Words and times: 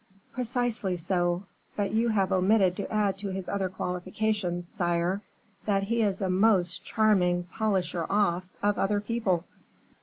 "Precisely 0.33 0.97
so; 0.97 1.43
but 1.75 1.91
you 1.93 2.09
have 2.09 2.31
omitted 2.31 2.75
to 2.75 2.91
add 2.91 3.19
to 3.19 3.27
his 3.27 3.47
other 3.47 3.69
qualifications, 3.69 4.67
sire, 4.67 5.21
that 5.65 5.83
he 5.83 6.01
is 6.01 6.21
a 6.21 6.27
most 6.27 6.83
charming 6.83 7.43
polisher 7.53 8.07
off 8.09 8.45
of 8.63 8.79
other 8.79 8.99
people." 8.99 9.43